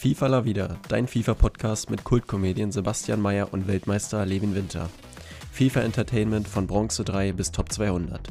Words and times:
FIFA 0.00 0.28
La 0.28 0.44
Vida, 0.46 0.78
dein 0.88 1.06
FIFA-Podcast 1.06 1.90
mit 1.90 2.04
Kultkomedien 2.04 2.72
Sebastian 2.72 3.20
Mayer 3.20 3.52
und 3.52 3.68
Weltmeister 3.68 4.24
Levin 4.24 4.54
Winter. 4.54 4.88
FIFA 5.52 5.82
Entertainment 5.82 6.48
von 6.48 6.66
Bronze 6.66 7.04
3 7.04 7.32
bis 7.32 7.52
Top 7.52 7.70
200. 7.70 8.26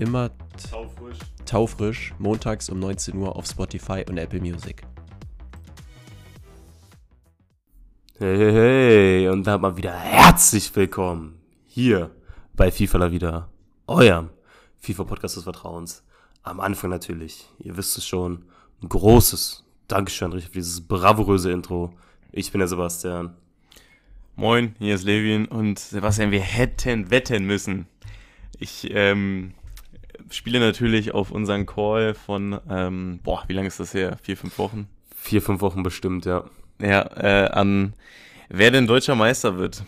Immer 0.00 0.32
Taufrisch. 0.68 1.18
taufrisch, 1.46 2.14
montags 2.18 2.68
um 2.70 2.80
19 2.80 3.16
Uhr 3.18 3.36
auf 3.36 3.46
Spotify 3.46 4.04
und 4.08 4.18
Apple 4.18 4.40
Music. 4.40 4.82
Hey, 8.18 8.36
hey, 8.36 8.52
hey, 8.52 9.28
und 9.28 9.46
dann 9.46 9.60
mal 9.60 9.76
wieder 9.76 9.94
herzlich 9.94 10.74
willkommen 10.74 11.40
hier 11.66 12.10
bei 12.54 12.72
FIFA 12.72 12.98
La 12.98 13.12
Vida, 13.12 13.48
eurem 13.86 14.30
FIFA-Podcast 14.80 15.36
des 15.36 15.44
Vertrauens. 15.44 16.02
Am 16.42 16.58
Anfang 16.58 16.90
natürlich, 16.90 17.48
ihr 17.60 17.76
wisst 17.76 17.96
es 17.96 18.04
schon, 18.04 18.44
ein 18.82 18.88
großes 18.88 19.61
Dankeschön 19.92 20.32
richtig 20.32 20.52
für 20.52 20.58
dieses 20.58 20.80
bravouröse 20.80 21.52
Intro. 21.52 21.92
Ich 22.32 22.50
bin 22.50 22.60
der 22.60 22.68
Sebastian. 22.68 23.34
Moin, 24.36 24.74
hier 24.78 24.94
ist 24.94 25.04
Levin 25.04 25.44
und 25.44 25.78
Sebastian, 25.78 26.30
wir 26.30 26.40
hätten 26.40 27.10
wetten 27.10 27.44
müssen. 27.44 27.86
Ich 28.58 28.88
ähm, 28.90 29.52
spiele 30.30 30.60
natürlich 30.60 31.12
auf 31.12 31.30
unseren 31.30 31.66
Call 31.66 32.14
von, 32.14 32.58
ähm, 32.70 33.20
boah, 33.22 33.44
wie 33.48 33.52
lange 33.52 33.68
ist 33.68 33.80
das 33.80 33.92
her? 33.92 34.16
Vier, 34.22 34.38
fünf 34.38 34.56
Wochen? 34.56 34.88
Vier, 35.14 35.42
fünf 35.42 35.60
Wochen 35.60 35.82
bestimmt, 35.82 36.24
ja. 36.24 36.44
Ja, 36.80 37.02
äh, 37.14 37.50
an 37.50 37.92
wer 38.48 38.70
denn 38.70 38.86
deutscher 38.86 39.14
Meister 39.14 39.58
wird. 39.58 39.84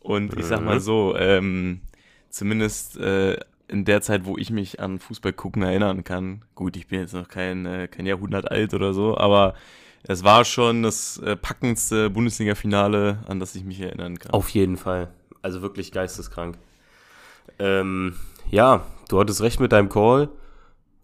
Und 0.00 0.38
ich 0.38 0.44
sag 0.44 0.64
mal 0.64 0.76
Mhm. 0.76 0.80
so, 0.80 1.16
ähm, 1.16 1.80
zumindest 2.28 2.98
äh, 2.98 3.36
in 3.70 3.84
der 3.84 4.02
Zeit, 4.02 4.24
wo 4.24 4.36
ich 4.36 4.50
mich 4.50 4.80
an 4.80 4.98
Fußball 4.98 5.32
gucken 5.32 5.62
erinnern 5.62 6.04
kann. 6.04 6.44
Gut, 6.54 6.76
ich 6.76 6.88
bin 6.88 7.00
jetzt 7.00 7.14
noch 7.14 7.28
kein, 7.28 7.66
äh, 7.66 7.88
kein 7.88 8.06
Jahrhundert 8.06 8.50
alt 8.50 8.74
oder 8.74 8.92
so, 8.92 9.16
aber 9.16 9.54
es 10.02 10.24
war 10.24 10.44
schon 10.44 10.82
das 10.82 11.18
äh, 11.18 11.36
packendste 11.36 12.10
Bundesliga-Finale, 12.10 13.24
an 13.26 13.38
das 13.38 13.54
ich 13.54 13.64
mich 13.64 13.80
erinnern 13.80 14.18
kann. 14.18 14.32
Auf 14.32 14.48
jeden 14.50 14.76
Fall. 14.76 15.12
Also 15.42 15.62
wirklich 15.62 15.92
geisteskrank. 15.92 16.58
Ähm, 17.58 18.14
ja, 18.50 18.84
du 19.08 19.20
hattest 19.20 19.42
recht 19.42 19.60
mit 19.60 19.72
deinem 19.72 19.88
Call. 19.88 20.30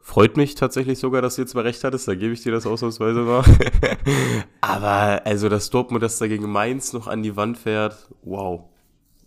Freut 0.01 0.37
mich 0.37 0.55
tatsächlich 0.55 0.99
sogar, 0.99 1.21
dass 1.21 1.37
du 1.37 1.43
jetzt 1.43 1.55
mal 1.55 1.63
recht 1.63 1.83
hattest. 1.85 2.07
Da 2.07 2.15
gebe 2.15 2.33
ich 2.33 2.43
dir 2.43 2.53
das 2.53 2.67
ausnahmsweise 2.67 3.21
mal. 3.21 3.43
Aber 4.61 5.27
also, 5.27 5.49
dass 5.49 5.71
Dortmund 5.71 6.03
das 6.03 6.19
da 6.19 6.29
gegen 6.29 6.51
Mainz 6.51 6.93
noch 6.93 7.09
an 7.09 7.23
die 7.23 7.37
Wand 7.37 7.59
fährt, 7.59 8.09
wow. 8.23 8.65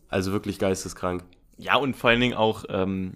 Also 0.08 0.32
wirklich 0.32 0.58
geisteskrank. 0.58 1.24
Ja, 1.58 1.76
und 1.76 1.96
vor 1.96 2.10
allen 2.10 2.22
Dingen 2.22 2.36
auch, 2.36 2.64
ähm, 2.70 3.14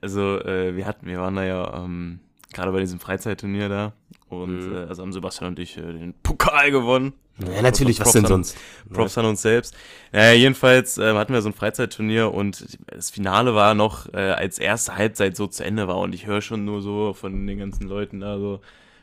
also 0.00 0.40
äh, 0.40 0.76
wir 0.76 0.86
hatten, 0.86 1.06
wir 1.06 1.20
waren 1.20 1.36
da 1.36 1.44
ja 1.44 1.84
ähm, 1.84 2.20
gerade 2.52 2.72
bei 2.72 2.80
diesem 2.80 3.00
Freizeitturnier 3.00 3.68
da 3.68 3.92
und 4.28 4.66
Mhm. 4.68 4.74
äh, 4.74 4.78
also 4.84 5.02
haben 5.02 5.12
Sebastian 5.12 5.48
und 5.50 5.58
ich 5.58 5.76
äh, 5.76 5.80
den 5.82 6.14
Pokal 6.22 6.70
gewonnen. 6.70 7.12
Ja, 7.38 7.62
natürlich, 7.62 7.98
was 7.98 8.04
Props 8.04 8.12
denn 8.12 8.24
an- 8.26 8.28
sonst? 8.28 8.56
Props 8.92 9.18
an 9.18 9.24
uns 9.26 9.42
selbst. 9.42 9.76
Naja, 10.12 10.34
jedenfalls 10.34 10.98
äh, 10.98 11.14
hatten 11.14 11.32
wir 11.32 11.42
so 11.42 11.48
ein 11.48 11.52
Freizeitturnier 11.52 12.32
und 12.32 12.78
das 12.86 13.10
Finale 13.10 13.56
war 13.56 13.74
noch, 13.74 14.06
äh, 14.14 14.18
als 14.18 14.60
erste 14.60 14.94
Halbzeit 14.96 15.36
so 15.36 15.48
zu 15.48 15.64
Ende 15.64 15.88
war 15.88 15.98
und 15.98 16.14
ich 16.14 16.26
höre 16.26 16.40
schon 16.42 16.64
nur 16.64 16.80
so 16.80 17.12
von 17.12 17.44
den 17.46 17.58
ganzen 17.58 17.88
Leuten 17.88 18.20
da 18.20 18.38
so, 18.38 18.60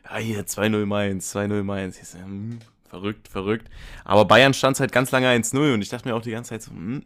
ja 0.09 0.15
hier 0.17 0.45
2-0 0.45 0.85
Mainz, 0.85 1.35
2-0 1.35 1.61
Mainz. 1.63 1.99
Ich 2.01 2.07
so, 2.07 2.19
hm, 2.19 2.59
verrückt, 2.89 3.27
verrückt. 3.27 3.67
Aber 4.05 4.23
Bayern 4.23 4.53
stand 4.53 4.79
halt 4.79 4.93
ganz 4.93 5.11
lange 5.11 5.27
1-0 5.27 5.73
und 5.73 5.81
ich 5.81 5.89
dachte 5.89 6.07
mir 6.07 6.15
auch 6.15 6.21
die 6.21 6.31
ganze 6.31 6.51
Zeit 6.51 6.61
so, 6.61 6.71
hm, 6.71 7.03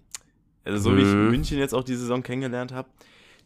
also 0.63 0.77
so 0.91 0.95
wie 0.95 1.01
ich 1.01 1.07
Mhm. 1.07 1.29
München 1.31 1.57
jetzt 1.57 1.73
auch 1.73 1.83
die 1.83 1.95
Saison 1.95 2.21
kennengelernt 2.21 2.71
habe, 2.71 2.87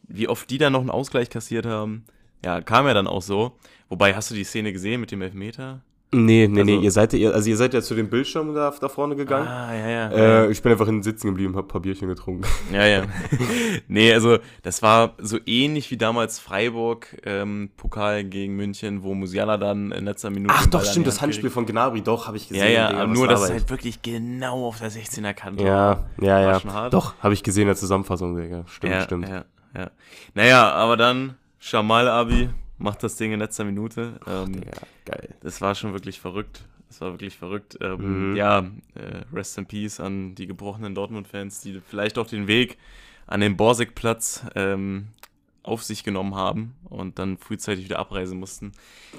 wie 0.07 0.27
oft 0.27 0.49
die 0.49 0.57
dann 0.57 0.73
noch 0.73 0.81
einen 0.81 0.89
Ausgleich 0.89 1.29
kassiert 1.29 1.65
haben. 1.65 2.03
Ja, 2.43 2.61
kam 2.61 2.87
ja 2.87 2.93
dann 2.93 3.07
auch 3.07 3.21
so. 3.21 3.53
Wobei, 3.89 4.13
hast 4.15 4.31
du 4.31 4.35
die 4.35 4.43
Szene 4.43 4.71
gesehen 4.71 5.01
mit 5.01 5.11
dem 5.11 5.21
Elfmeter? 5.21 5.81
Nee, 6.11 6.47
nee, 6.47 6.63
nee, 6.63 6.71
Also- 6.73 6.83
ihr 6.83 6.91
seid, 6.91 7.13
ihr, 7.13 7.33
also 7.35 7.47
ihr 7.51 7.57
seid 7.57 7.71
ja 7.75 7.83
zu 7.83 7.93
dem 7.93 8.09
Bildschirm 8.09 8.55
da, 8.55 8.73
da 8.81 8.89
vorne 8.89 9.15
gegangen. 9.15 9.47
Ah, 9.47 9.75
ja, 9.75 9.89
ja. 9.89 10.09
Äh, 10.45 10.51
ich 10.51 10.59
bin 10.63 10.71
einfach 10.71 10.87
hinten 10.87 11.03
sitzen 11.03 11.27
geblieben, 11.27 11.55
hab 11.55 11.65
ein 11.65 11.67
paar 11.67 11.81
Bierchen 11.81 12.07
getrunken. 12.07 12.45
Ja, 12.73 12.83
ja. 12.87 13.03
nee, 13.87 14.11
also 14.11 14.39
das 14.63 14.81
war 14.81 15.13
so 15.19 15.37
ähnlich 15.45 15.91
wie 15.91 15.97
damals 15.97 16.39
Freiburg 16.39 17.15
ähm, 17.25 17.69
Pokal 17.77 18.23
gegen 18.23 18.55
München, 18.55 19.03
wo 19.03 19.13
Musiala 19.13 19.57
dann 19.57 19.91
in 19.91 20.05
letzter 20.05 20.31
Minute. 20.31 20.51
Ach 20.57 20.65
doch, 20.65 20.83
stimmt, 20.83 21.05
das 21.05 21.15
Hand 21.15 21.27
Handspiel 21.27 21.43
kriegt. 21.49 21.53
von 21.53 21.65
Gnabry, 21.67 22.01
doch, 22.01 22.25
habe 22.25 22.37
ich 22.37 22.47
gesehen. 22.47 22.63
Ja, 22.65 22.69
ja, 22.71 22.87
Digga, 22.89 23.03
aber 23.03 23.13
nur, 23.13 23.27
dass 23.27 23.43
es 23.43 23.49
halt 23.51 23.69
wirklich 23.69 24.01
genau 24.01 24.65
auf 24.67 24.79
der 24.79 24.91
16er 24.91 25.33
Kante 25.33 25.63
Ja, 25.63 26.05
ja, 26.19 26.27
War 26.33 26.41
ja. 26.41 26.59
schon 26.59 26.73
hart. 26.73 26.93
Doch, 26.93 27.13
habe 27.19 27.35
ich 27.35 27.43
gesehen 27.43 27.63
in 27.63 27.67
der 27.67 27.75
Zusammenfassung, 27.75 28.35
Digga. 28.35 28.63
Stimmt, 28.65 28.93
ja, 28.93 29.01
stimmt. 29.03 29.29
Ja, 29.29 29.45
ja. 29.75 29.91
Naja, 30.33 30.71
aber 30.71 30.97
dann 30.97 31.35
Shamal 31.59 32.07
Abi 32.07 32.49
macht 32.77 33.03
das 33.03 33.15
Ding 33.15 33.31
in 33.33 33.39
letzter 33.39 33.63
Minute. 33.65 34.19
Ähm, 34.27 34.53
Digga, 34.53 34.71
geil. 35.05 35.29
das 35.41 35.59
war 35.61 35.75
schon 35.75 35.93
wirklich 35.93 36.19
verrückt. 36.19 36.63
Das 36.87 37.01
war 37.01 37.11
wirklich 37.11 37.37
verrückt. 37.37 37.77
Ähm, 37.81 38.29
Mhm. 38.31 38.35
Ja, 38.35 38.59
äh, 38.95 39.23
Rest 39.33 39.57
in 39.57 39.65
Peace 39.67 39.99
an 39.99 40.33
die 40.35 40.47
gebrochenen 40.47 40.95
Dortmund-Fans, 40.95 41.61
die 41.61 41.81
vielleicht 41.85 42.17
auch 42.17 42.25
den 42.27 42.47
Weg 42.47 42.77
an 43.27 43.41
den 43.41 43.57
Borsigplatz 43.57 44.43
ähm, 44.55 45.09
auf 45.61 45.83
sich 45.83 46.03
genommen 46.03 46.33
haben 46.35 46.73
und 46.85 47.19
dann 47.19 47.37
frühzeitig 47.37 47.85
wieder 47.85 47.99
abreisen 47.99 48.39
mussten. 48.39 48.71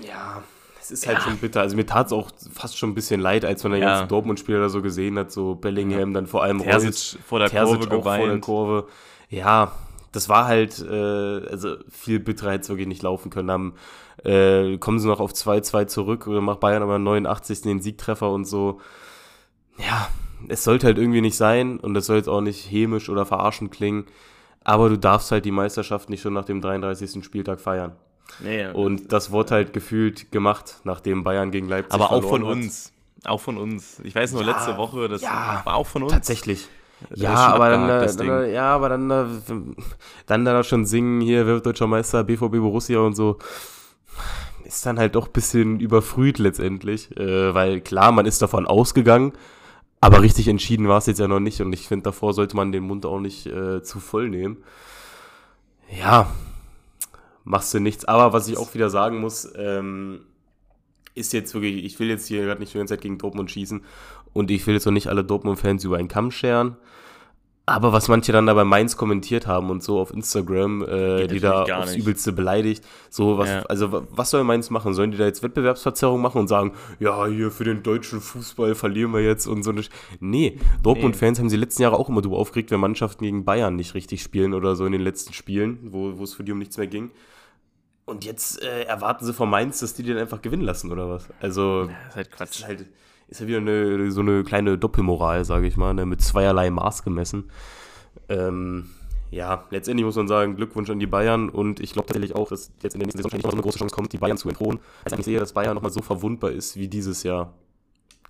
Ja, 0.04 0.42
es 0.80 0.90
ist 0.90 1.06
halt 1.06 1.20
schon 1.22 1.36
bitter. 1.36 1.60
Also 1.60 1.76
mir 1.76 1.86
tat 1.86 2.06
es 2.08 2.12
auch 2.12 2.30
fast 2.52 2.76
schon 2.76 2.90
ein 2.90 2.94
bisschen 2.94 3.20
leid, 3.20 3.44
als 3.44 3.62
man 3.62 3.72
den 3.72 3.82
Ja. 3.82 3.90
ganzen 3.98 4.08
Dortmund-Spieler 4.08 4.58
da 4.58 4.68
so 4.68 4.82
gesehen 4.82 5.16
hat, 5.18 5.30
so 5.30 5.54
Bellingham, 5.54 6.12
dann 6.14 6.26
vor 6.26 6.42
allem 6.42 6.60
Reus, 6.60 6.82
Terzic 6.82 7.20
vor 7.24 7.38
der 7.38 7.50
Terzic 7.50 7.78
Kurve 7.78 7.96
auch 7.98 8.02
vor 8.02 8.16
der 8.16 8.26
geweint. 8.26 8.44
Kurve. 8.44 8.88
Ja, 9.28 9.72
das 10.12 10.28
war 10.28 10.46
halt, 10.46 10.80
äh, 10.80 11.46
also 11.48 11.76
viel 11.88 12.20
bitterer 12.20 12.52
hätte 12.52 12.62
es 12.62 12.68
wirklich 12.68 12.88
nicht 12.88 13.02
laufen 13.02 13.30
können. 13.30 13.48
Dann 13.48 13.72
äh, 14.24 14.78
kommen 14.78 14.98
sie 14.98 15.08
noch 15.08 15.20
auf 15.20 15.32
2-2 15.32 15.86
zurück 15.86 16.26
oder 16.26 16.40
macht 16.40 16.60
Bayern 16.60 16.82
aber 16.82 16.96
am 16.96 17.04
89. 17.04 17.62
den 17.62 17.80
Siegtreffer 17.80 18.30
und 18.30 18.44
so. 18.44 18.80
Ja, 19.78 20.08
es 20.48 20.64
sollte 20.64 20.86
halt 20.86 20.98
irgendwie 20.98 21.20
nicht 21.20 21.36
sein 21.36 21.78
und 21.78 21.94
das 21.94 22.06
soll 22.06 22.16
jetzt 22.16 22.28
auch 22.28 22.40
nicht 22.40 22.70
hämisch 22.70 23.08
oder 23.08 23.24
verarschend 23.26 23.70
klingen. 23.70 24.06
Aber 24.62 24.88
du 24.88 24.98
darfst 24.98 25.30
halt 25.32 25.44
die 25.44 25.52
Meisterschaft 25.52 26.10
nicht 26.10 26.20
schon 26.20 26.34
nach 26.34 26.44
dem 26.44 26.60
33. 26.60 27.24
Spieltag 27.24 27.60
feiern. 27.60 27.92
Ja, 28.44 28.50
ja. 28.50 28.72
Und 28.72 29.12
das 29.12 29.30
wurde 29.30 29.54
halt 29.54 29.72
gefühlt 29.72 30.30
gemacht, 30.32 30.80
nachdem 30.84 31.24
Bayern 31.24 31.50
gegen 31.50 31.68
Leipzig 31.68 31.94
aber 31.94 32.12
auch 32.12 32.22
von 32.22 32.44
hat. 32.44 32.52
uns. 32.52 32.92
Auch 33.24 33.40
von 33.40 33.56
uns. 33.58 34.00
Ich 34.04 34.14
weiß 34.14 34.32
nur, 34.32 34.42
Ja, 34.42 34.52
letzte 34.52 34.76
Woche, 34.76 35.08
das 35.08 35.22
ja, 35.22 35.62
war 35.64 35.74
auch 35.76 35.86
von 35.86 36.02
uns. 36.02 36.12
Tatsächlich. 36.12 36.68
Ja, 37.14 37.34
aber 37.34 37.70
dann, 37.70 37.82
abgehakt, 37.90 38.20
dann, 38.20 38.28
äh, 38.28 38.52
ja, 38.52 38.74
aber 38.74 38.88
dann, 38.90 39.10
äh, 39.10 39.24
dann 40.26 40.44
da 40.44 40.62
schon 40.62 40.84
singen, 40.84 41.20
hier, 41.20 41.46
wird 41.46 41.66
deutscher 41.66 41.86
Meister, 41.86 42.24
BVB 42.24 42.58
Borussia 42.58 43.00
und 43.00 43.14
so, 43.14 43.38
ist 44.64 44.86
dann 44.86 44.98
halt 44.98 45.14
doch 45.14 45.26
ein 45.26 45.32
bisschen 45.32 45.80
überfrüht 45.80 46.38
letztendlich, 46.38 47.16
äh, 47.16 47.54
weil 47.54 47.80
klar, 47.80 48.12
man 48.12 48.26
ist 48.26 48.42
davon 48.42 48.66
ausgegangen, 48.66 49.32
aber 50.00 50.22
richtig 50.22 50.48
entschieden 50.48 50.88
war 50.88 50.98
es 50.98 51.06
jetzt 51.06 51.20
ja 51.20 51.28
noch 51.28 51.40
nicht 51.40 51.60
und 51.60 51.72
ich 51.72 51.88
finde, 51.88 52.04
davor 52.04 52.34
sollte 52.34 52.56
man 52.56 52.72
den 52.72 52.84
Mund 52.84 53.06
auch 53.06 53.20
nicht 53.20 53.46
äh, 53.46 53.82
zu 53.82 53.98
voll 53.98 54.28
nehmen. 54.28 54.58
Ja, 55.98 56.30
machst 57.44 57.74
du 57.74 57.80
nichts, 57.80 58.04
aber 58.04 58.32
was 58.32 58.48
ich 58.48 58.56
auch 58.56 58.74
wieder 58.74 58.90
sagen 58.90 59.20
muss, 59.20 59.50
ähm, 59.56 60.20
ist 61.14 61.32
jetzt 61.32 61.52
wirklich, 61.54 61.84
ich 61.84 61.98
will 61.98 62.08
jetzt 62.08 62.26
hier 62.26 62.44
gerade 62.44 62.60
nicht 62.60 62.72
die 62.72 62.78
ganze 62.78 62.94
Zeit 62.94 63.02
gegen 63.02 63.18
Dortmund 63.18 63.50
schießen 63.50 63.82
und 64.32 64.50
ich 64.50 64.66
will 64.66 64.74
jetzt 64.74 64.86
auch 64.86 64.92
nicht 64.92 65.08
alle 65.08 65.24
Dortmund-Fans 65.24 65.84
über 65.84 65.96
einen 65.98 66.08
Kamm 66.08 66.30
scheren. 66.30 66.76
Aber 67.66 67.92
was 67.92 68.08
manche 68.08 68.32
dann 68.32 68.46
da 68.46 68.54
bei 68.54 68.64
Mainz 68.64 68.96
kommentiert 68.96 69.46
haben 69.46 69.70
und 69.70 69.80
so 69.84 70.00
auf 70.00 70.12
Instagram, 70.12 70.82
äh, 70.82 71.28
die 71.28 71.38
da 71.38 71.62
aufs 71.62 71.92
nicht. 71.92 72.00
Übelste 72.02 72.32
beleidigt, 72.32 72.84
so 73.10 73.38
was, 73.38 73.48
Ja. 73.48 73.60
also 73.62 73.92
wa- 73.92 74.02
was 74.10 74.30
soll 74.30 74.42
Mainz 74.42 74.70
machen? 74.70 74.92
Sollen 74.92 75.12
die 75.12 75.18
da 75.18 75.24
jetzt 75.26 75.44
Wettbewerbsverzerrung 75.44 76.20
machen 76.20 76.38
und 76.40 76.48
sagen, 76.48 76.72
ja, 76.98 77.26
hier 77.26 77.52
für 77.52 77.62
den 77.62 77.84
deutschen 77.84 78.20
Fußball 78.20 78.74
verlieren 78.74 79.12
wir 79.12 79.20
jetzt 79.20 79.46
und 79.46 79.62
so 79.62 79.70
eine. 79.70 79.84
Sch 79.84 79.90
nee, 80.18 80.58
Dortmund-Fans 80.82 81.38
haben 81.38 81.48
sie 81.48 81.56
die 81.56 81.60
letzten 81.60 81.82
Jahre 81.82 81.96
auch 81.96 82.08
immer 82.08 82.22
drüber 82.22 82.38
aufgeregt, 82.38 82.72
wenn 82.72 82.80
Mannschaften 82.80 83.22
gegen 83.24 83.44
Bayern 83.44 83.76
nicht 83.76 83.94
richtig 83.94 84.20
spielen 84.22 84.52
oder 84.52 84.74
so 84.74 84.84
in 84.84 84.90
den 84.92 85.02
letzten 85.02 85.32
Spielen, 85.32 85.78
wo, 85.92 86.10
es 86.24 86.34
für 86.34 86.42
die 86.42 86.50
um 86.50 86.58
nichts 86.58 86.76
mehr 86.76 86.88
ging. 86.88 87.12
Und 88.04 88.24
jetzt 88.24 88.60
äh, 88.62 88.82
erwarten 88.84 89.24
sie 89.24 89.32
von 89.32 89.48
Mainz, 89.48 89.78
dass 89.78 89.94
die 89.94 90.02
den 90.02 90.16
einfach 90.18 90.42
gewinnen 90.42 90.62
lassen, 90.64 90.90
oder 90.90 91.08
was? 91.08 91.28
Also, 91.40 91.84
Das 91.84 91.92
ist 92.08 92.16
halt 92.16 92.26
das 92.32 92.36
Quatsch. 92.36 92.58
ist 92.60 92.66
halt, 92.66 92.86
ist 93.30 93.40
ja 93.40 93.46
wieder 93.46 93.58
eine, 93.58 94.10
so 94.10 94.20
eine 94.20 94.44
kleine 94.44 94.76
Doppelmoral, 94.76 95.44
sage 95.44 95.66
ich 95.66 95.76
mal, 95.76 95.94
ne, 95.94 96.04
mit 96.06 96.20
zweierlei 96.20 96.70
Maß 96.70 97.02
gemessen. 97.02 97.50
Ähm, 98.28 98.90
ja, 99.30 99.64
letztendlich 99.70 100.04
muss 100.04 100.16
man 100.16 100.26
sagen, 100.26 100.56
Glückwunsch 100.56 100.90
an 100.90 100.98
die 100.98 101.06
Bayern 101.06 101.48
und 101.48 101.78
ich 101.78 101.92
glaube 101.92 102.06
tatsächlich 102.08 102.34
auch, 102.34 102.48
dass 102.48 102.72
jetzt 102.82 102.94
in 102.94 103.00
der 103.00 103.06
nächsten 103.06 103.18
Saison 103.18 103.30
wahrscheinlich 103.30 103.44
noch 103.44 103.52
so 103.52 103.56
eine 103.56 103.62
große 103.62 103.78
Chance 103.78 103.94
kommt, 103.94 104.12
die 104.12 104.18
Bayern 104.18 104.36
zu 104.36 104.48
entthronen. 104.48 104.80
Als 105.04 105.16
ich 105.16 105.24
sehe, 105.24 105.38
dass 105.38 105.52
Bayern 105.52 105.74
nochmal 105.76 105.92
so 105.92 106.02
verwundbar 106.02 106.50
ist 106.50 106.76
wie 106.76 106.88
dieses 106.88 107.22
Jahr, 107.22 107.54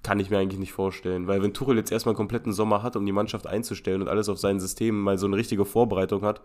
kann 0.02 0.20
ich 0.20 0.28
mir 0.30 0.38
eigentlich 0.38 0.60
nicht 0.60 0.72
vorstellen. 0.72 1.26
Weil 1.26 1.42
wenn 1.42 1.54
Tuchel 1.54 1.76
jetzt 1.76 1.90
erstmal 1.92 2.12
einen 2.12 2.16
kompletten 2.18 2.52
Sommer 2.52 2.82
hat, 2.82 2.96
um 2.96 3.06
die 3.06 3.12
Mannschaft 3.12 3.46
einzustellen 3.46 4.02
und 4.02 4.08
alles 4.08 4.28
auf 4.28 4.38
sein 4.38 4.60
System 4.60 5.00
mal 5.00 5.16
so 5.16 5.26
eine 5.26 5.36
richtige 5.36 5.64
Vorbereitung 5.64 6.22
hat, 6.22 6.42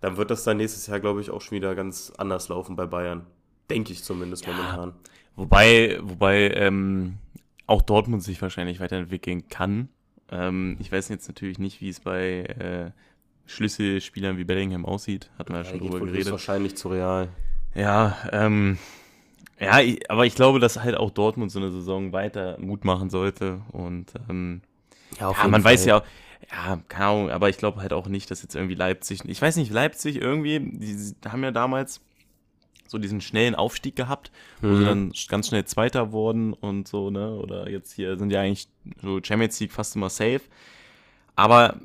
dann 0.00 0.16
wird 0.18 0.30
das 0.30 0.44
dann 0.44 0.58
nächstes 0.58 0.86
Jahr, 0.86 1.00
glaube 1.00 1.20
ich, 1.22 1.30
auch 1.30 1.40
schon 1.40 1.56
wieder 1.56 1.74
ganz 1.74 2.12
anders 2.18 2.48
laufen 2.50 2.76
bei 2.76 2.86
Bayern. 2.86 3.26
Denke 3.70 3.92
ich 3.92 4.04
zumindest 4.04 4.46
Ja. 4.46 4.52
momentan. 4.52 4.92
Wobei, 5.36 5.98
wobei 6.02 6.50
ähm, 6.54 7.14
auch 7.68 7.82
Dortmund 7.82 8.24
sich 8.24 8.42
wahrscheinlich 8.42 8.80
weiterentwickeln 8.80 9.48
kann. 9.48 9.88
Ähm, 10.30 10.76
ich 10.80 10.90
weiß 10.90 11.08
jetzt 11.10 11.28
natürlich 11.28 11.58
nicht, 11.60 11.80
wie 11.80 11.88
es 11.90 12.00
bei 12.00 12.40
äh, 12.44 12.90
Schlüsselspielern 13.46 14.36
wie 14.38 14.44
Bellingham 14.44 14.84
aussieht. 14.84 15.30
Hatten 15.38 15.52
wir 15.52 15.58
ja 15.58 15.64
schon 15.64 15.78
geht 15.78 15.92
drüber 15.92 16.00
geredet. 16.00 16.32
wahrscheinlich 16.32 16.76
zu 16.76 16.88
real. 16.88 17.28
Ja, 17.74 18.16
ähm, 18.32 18.78
Ja, 19.60 19.80
ich, 19.80 20.10
aber 20.10 20.26
ich 20.26 20.34
glaube, 20.34 20.60
dass 20.60 20.82
halt 20.82 20.96
auch 20.96 21.10
Dortmund 21.10 21.50
so 21.50 21.58
eine 21.58 21.70
Saison 21.70 22.12
weiter 22.12 22.58
Mut 22.58 22.84
machen 22.84 23.10
sollte. 23.10 23.62
Und 23.72 24.12
ähm, 24.28 24.62
Ja, 25.20 25.32
ja, 25.32 25.48
man 25.48 25.64
weiß 25.64 25.84
ja 25.84 25.98
auch, 25.98 26.04
ja, 26.50 26.80
keine 26.88 27.06
Ahnung, 27.06 27.30
aber 27.30 27.48
ich 27.48 27.58
glaube 27.58 27.80
halt 27.80 27.92
auch 27.92 28.06
nicht, 28.08 28.30
dass 28.30 28.42
jetzt 28.42 28.54
irgendwie 28.54 28.74
Leipzig, 28.74 29.20
ich 29.26 29.42
weiß 29.42 29.56
nicht, 29.56 29.70
Leipzig 29.72 30.16
irgendwie, 30.16 30.60
die 30.60 31.14
haben 31.28 31.42
ja 31.42 31.50
damals 31.50 32.00
so 32.88 32.98
diesen 32.98 33.20
schnellen 33.20 33.54
Aufstieg 33.54 33.94
gehabt, 33.96 34.32
wo 34.60 34.74
sie 34.74 34.80
Mhm. 34.82 34.86
dann 34.86 35.12
ganz 35.28 35.48
schnell 35.48 35.64
Zweiter 35.64 36.10
wurden 36.12 36.52
und 36.52 36.88
so, 36.88 37.10
ne? 37.10 37.36
Oder 37.36 37.68
jetzt 37.70 37.92
hier 37.92 38.18
sind 38.18 38.30
ja 38.30 38.40
eigentlich 38.40 38.68
so 39.02 39.20
Champions 39.22 39.60
League 39.60 39.72
fast 39.72 39.94
immer 39.96 40.10
safe. 40.10 40.40
Aber 41.36 41.76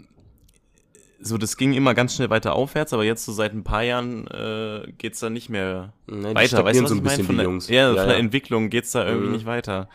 so, 1.22 1.38
das 1.38 1.56
ging 1.56 1.74
immer 1.74 1.94
ganz 1.94 2.16
schnell 2.16 2.30
weiter 2.30 2.54
aufwärts, 2.54 2.92
aber 2.94 3.06
jetzt 3.06 3.24
so 3.24 3.32
seit 3.32 3.54
ein 3.54 3.64
paar 3.64 3.84
Jahren 3.84 4.28
äh, 4.28 4.92
geht's 4.98 5.20
da 5.22 5.30
nicht 5.30 5.50
mehr 5.50 5.94
Ne, 6.08 6.30
die 6.30 6.36
weiter. 6.36 6.66
Weißt 6.66 6.80
du, 6.80 6.84
was 6.84 6.90
so 6.90 6.96
ein 6.96 6.98
ich 6.98 7.04
meine? 7.04 7.18
bisschen, 7.18 7.26
Von 7.26 7.36
die 7.36 7.38
der, 7.38 7.46
Jungs. 7.46 7.70
Ja, 7.70 7.88
von 7.88 7.96
Ja, 7.98 8.06
der 8.06 8.14
ja. 8.16 8.20
Entwicklung 8.20 8.70
geht's 8.70 8.92
da 8.92 9.06
irgendwie 9.06 9.28
Mhm. 9.28 9.34
nicht 9.34 9.46
weiter. 9.46 9.88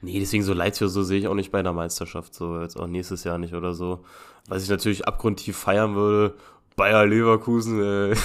Nee, 0.00 0.20
deswegen 0.20 0.44
so 0.44 0.54
Leipzig 0.54 0.88
so 0.90 1.02
sehe 1.02 1.18
ich 1.18 1.26
auch 1.26 1.34
nicht 1.34 1.50
bei 1.50 1.62
der 1.62 1.72
Meisterschaft, 1.72 2.32
so 2.32 2.60
jetzt 2.60 2.78
auch 2.78 2.86
nächstes 2.86 3.24
Jahr 3.24 3.38
nicht 3.38 3.54
oder 3.54 3.74
so. 3.74 4.04
Was 4.46 4.62
ich 4.62 4.68
natürlich 4.70 5.08
abgrundtief 5.08 5.56
feiern 5.56 5.96
würde, 5.96 6.34
Bayer 6.78 7.04
Leverkusen, 7.04 7.82
äh, 7.82 8.16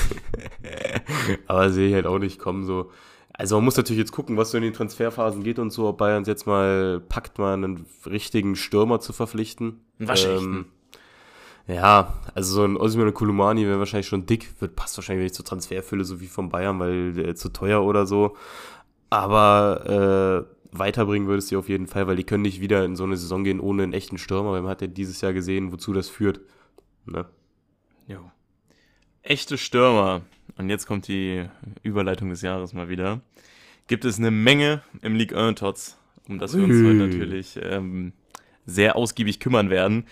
aber 1.47 1.69
sehe 1.69 1.89
ich 1.89 1.93
halt 1.93 2.05
auch 2.05 2.19
nicht 2.19 2.39
kommen 2.39 2.63
so. 2.63 2.91
Also 3.33 3.55
man 3.55 3.65
muss 3.65 3.75
natürlich 3.75 3.99
jetzt 3.99 4.11
gucken, 4.11 4.37
was 4.37 4.51
so 4.51 4.57
in 4.57 4.63
den 4.63 4.73
Transferphasen 4.73 5.43
geht 5.43 5.57
und 5.59 5.71
so, 5.71 5.87
ob 5.87 5.97
Bayern 5.97 6.21
es 6.21 6.27
jetzt 6.27 6.45
mal 6.45 7.01
packt, 7.01 7.39
mal 7.39 7.55
einen 7.55 7.85
richtigen 8.05 8.55
Stürmer 8.55 8.99
zu 8.99 9.11
verpflichten. 9.11 9.81
Waschechten. 9.97 10.65
Ähm, 11.67 11.75
ja, 11.75 12.13
also 12.35 12.53
so 12.53 12.63
ein 12.63 12.77
Osimhen 12.77 13.07
und 13.07 13.13
Kulumani 13.15 13.65
wäre 13.65 13.79
wahrscheinlich 13.79 14.07
schon 14.07 14.27
dick, 14.27 14.61
wird 14.61 14.75
passt 14.75 14.97
wahrscheinlich 14.97 15.23
nicht 15.23 15.35
zur 15.35 15.45
Transferfülle, 15.45 16.05
so 16.05 16.21
wie 16.21 16.27
von 16.27 16.49
Bayern, 16.49 16.79
weil 16.79 17.13
der 17.13 17.35
zu 17.35 17.49
teuer 17.49 17.83
oder 17.83 18.05
so. 18.05 18.37
Aber 19.09 20.45
äh, 20.71 20.77
weiterbringen 20.77 21.27
würde 21.27 21.39
es 21.39 21.47
sie 21.47 21.55
auf 21.55 21.69
jeden 21.69 21.87
Fall, 21.87 22.05
weil 22.05 22.17
die 22.17 22.25
können 22.25 22.43
nicht 22.43 22.61
wieder 22.61 22.85
in 22.85 22.95
so 22.95 23.03
eine 23.03 23.17
Saison 23.17 23.43
gehen 23.43 23.59
ohne 23.59 23.83
einen 23.83 23.93
echten 23.93 24.17
Stürmer, 24.19 24.51
weil 24.51 24.61
man 24.61 24.71
hat 24.71 24.81
ja 24.81 24.87
dieses 24.87 25.21
Jahr 25.21 25.33
gesehen, 25.33 25.71
wozu 25.71 25.91
das 25.93 26.09
führt. 26.09 26.41
Ne? 27.05 27.25
Jo. 28.07 28.19
Echte 29.23 29.57
Stürmer. 29.57 30.21
Und 30.57 30.69
jetzt 30.69 30.85
kommt 30.85 31.07
die 31.07 31.45
Überleitung 31.81 32.29
des 32.29 32.41
Jahres 32.41 32.73
mal 32.73 32.89
wieder. 32.89 33.21
Gibt 33.87 34.05
es 34.05 34.19
eine 34.19 34.31
Menge 34.31 34.81
im 35.01 35.15
League 35.15 35.33
1 35.35 35.59
Tots, 35.59 35.97
um 36.27 36.39
das 36.39 36.55
wir 36.55 36.63
uns 36.63 36.75
heute 36.75 36.93
natürlich 37.07 37.59
ähm, 37.61 38.13
sehr 38.65 38.95
ausgiebig 38.95 39.39
kümmern 39.39 39.69
werden. 39.69 40.05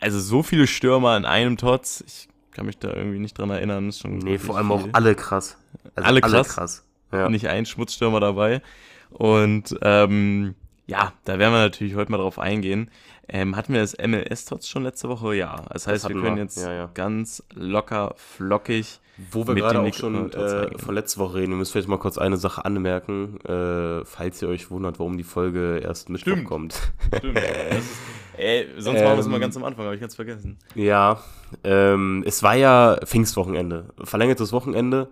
Also 0.00 0.18
so 0.18 0.42
viele 0.42 0.66
Stürmer 0.66 1.16
in 1.16 1.24
einem 1.24 1.56
Tots, 1.56 2.02
ich 2.06 2.28
kann 2.52 2.66
mich 2.66 2.78
da 2.78 2.92
irgendwie 2.92 3.18
nicht 3.18 3.38
dran 3.38 3.50
erinnern. 3.50 3.88
Ist 3.88 4.00
schon 4.00 4.18
Nee, 4.18 4.38
vor 4.38 4.56
allem 4.56 4.72
auch 4.72 4.82
viel. 4.82 4.90
alle 4.92 5.14
krass. 5.14 5.56
Also 5.94 6.06
Alle 6.08 6.20
krass? 6.20 6.84
Ja. 7.12 7.28
nicht 7.28 7.48
ein 7.48 7.66
Schmutzstürmer 7.66 8.20
dabei. 8.20 8.62
Und 9.10 9.76
ähm, 9.82 10.54
ja, 10.86 11.12
da 11.24 11.38
werden 11.38 11.52
wir 11.54 11.60
natürlich 11.60 11.94
heute 11.94 12.10
mal 12.10 12.18
drauf 12.18 12.38
eingehen. 12.38 12.90
Ähm, 13.28 13.56
hatten 13.56 13.72
wir 13.72 13.80
das 13.80 13.96
MLS-Tots 13.96 14.68
schon 14.68 14.82
letzte 14.82 15.08
Woche? 15.08 15.34
Ja. 15.36 15.64
Das 15.72 15.86
heißt, 15.86 16.04
wir 16.04 16.10
hatten 16.10 16.22
können 16.22 16.36
wir. 16.36 16.42
jetzt 16.42 16.60
Ja, 16.62 16.72
ja. 16.72 16.90
ganz 16.92 17.42
locker, 17.54 18.14
flockig. 18.16 18.98
Wo 19.30 19.46
wir 19.46 19.54
mit 19.54 19.62
gerade 19.62 19.74
dem 19.74 19.80
auch 19.80 19.84
Nick- 19.84 19.94
schon 19.94 20.32
äh, 20.32 20.78
von 20.78 20.94
letzter 20.94 21.20
Woche 21.20 21.34
reden, 21.36 21.50
wir 21.52 21.56
müssen 21.58 21.72
vielleicht 21.72 21.86
mal 21.88 21.98
kurz 21.98 22.16
eine 22.18 22.38
Sache 22.38 22.64
anmerken, 22.64 23.38
äh, 23.44 24.04
falls 24.06 24.40
ihr 24.42 24.48
euch 24.48 24.70
wundert, 24.70 24.98
warum 24.98 25.16
die 25.18 25.22
Folge 25.22 25.78
erst 25.78 26.08
Mittwoch 26.08 26.32
Stimmt. 26.32 26.48
kommt. 26.48 26.80
Stimmt. 27.18 27.38
Das 27.70 27.78
ist, 27.78 27.90
ey, 28.38 28.66
sonst 28.78 29.00
machen 29.00 29.12
wir 29.12 29.18
es 29.20 29.26
Ähm, 29.26 29.32
mal 29.32 29.38
ganz 29.40 29.56
am 29.56 29.64
Anfang, 29.64 29.84
habe 29.84 29.94
ich 29.94 30.00
ganz 30.00 30.16
vergessen. 30.16 30.58
Ja, 30.74 31.20
ähm, 31.62 32.24
es 32.26 32.42
war 32.42 32.54
ja 32.54 32.98
Pfingstwochenende, 33.04 33.90
verlängertes 34.02 34.50
Wochenende 34.52 35.08